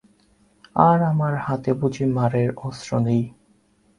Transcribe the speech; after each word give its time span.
আর 0.81 0.97
আমার 1.11 1.33
হাতে 1.45 1.71
বুঝি 1.79 2.05
মারের 2.15 2.49
অস্ত্র 2.59 2.91
নেই? 2.99 3.23